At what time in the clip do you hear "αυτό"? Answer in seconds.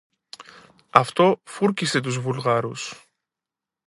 0.89-1.41